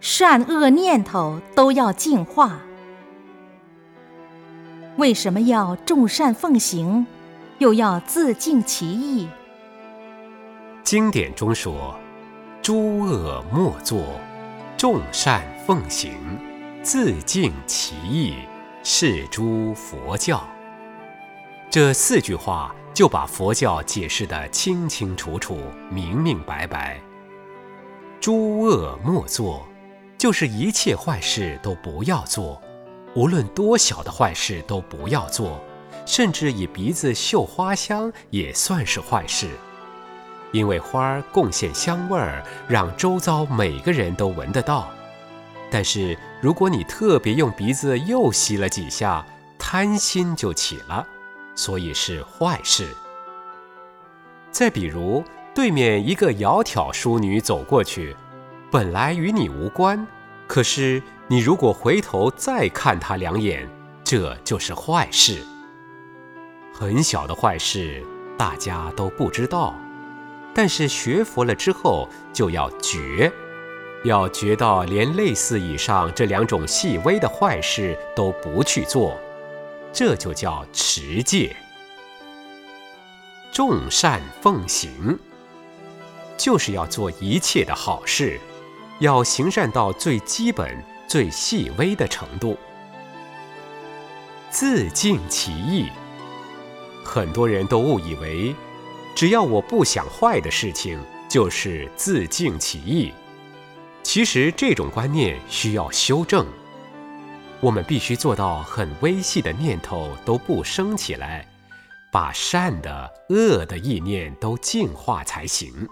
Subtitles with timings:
[0.00, 2.58] 善恶念头都要净化。
[4.96, 7.06] 为什么要众善奉行，
[7.58, 9.28] 又要自净其意？
[10.82, 11.94] 经典中说
[12.62, 14.02] ：“诸恶莫作，
[14.76, 16.12] 众善奉行，
[16.82, 18.34] 自净其意，
[18.82, 20.42] 是诸佛教。”
[21.70, 25.58] 这四句话就把佛教解释得清清楚楚、
[25.90, 26.98] 明明白白。
[28.18, 29.66] 诸恶莫作，
[30.20, 32.60] 就是一切坏事都不要做，
[33.14, 35.58] 无论多小的坏事都不要做，
[36.04, 39.48] 甚至以鼻子嗅花香也算是坏事。
[40.52, 44.90] 因为花儿贡献香味儿，让周遭每个人都闻得到。
[45.70, 49.24] 但是如果你特别用鼻子又吸了几下，
[49.58, 51.06] 贪心就起了，
[51.54, 52.86] 所以是坏事。
[54.50, 58.14] 再比如，对面一个窈窕淑女走过去，
[58.70, 60.06] 本来与你无关，
[60.46, 63.68] 可是你如果回头再看他两眼，
[64.04, 65.42] 这就是坏事。
[66.72, 68.00] 很小的坏事，
[68.38, 69.74] 大家都不知道。
[70.54, 73.32] 但是学佛了之后，就要觉，
[74.04, 79.18] 要觉到连类似以上这两种细微的坏事都不去做，
[79.92, 81.56] 这就叫持戒。
[83.50, 85.18] 众善奉行，
[86.36, 88.40] 就是要做一切的好事，
[89.00, 92.56] 要行善到最基本、最细微的程度。
[94.50, 95.88] 自净其意，
[97.04, 98.54] 很多人都误以为。
[99.16, 103.12] 只要我不想坏的事情，就是自净其意。
[104.02, 106.46] 其实这种观念需要修正。
[107.60, 111.46] 我们必须做到很微细的念头都不生起来，
[112.10, 115.88] 把善的、恶的意念都净化才行。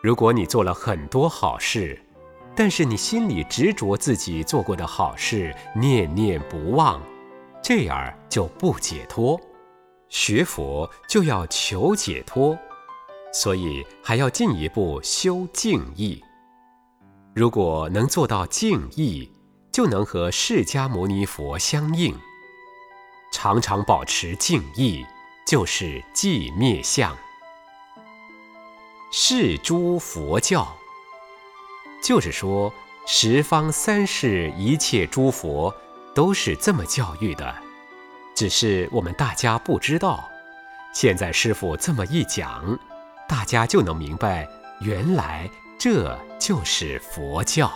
[0.00, 2.00] 如果你做了很多好事，
[2.54, 7.02] 但是你心里执着自己做过的好事，念念不忘，
[7.62, 9.40] 这样就不解脱。
[10.08, 12.56] 学佛就要求解脱，
[13.32, 16.22] 所以还要进一步修静意。
[17.34, 19.30] 如果能做到静意，
[19.72, 22.14] 就能和释迦牟尼佛相应。
[23.32, 25.04] 常常保持静意，
[25.46, 27.16] 就是寂灭相。
[29.10, 30.68] 是诸佛教，
[32.02, 32.72] 就是说
[33.06, 35.74] 十方三世一切诸佛
[36.14, 37.54] 都是这么教育的。
[38.34, 40.28] 只是我们大家不知道，
[40.92, 42.78] 现在师傅这么一讲，
[43.26, 44.46] 大家就能明白，
[44.80, 47.72] 原来这就是佛教。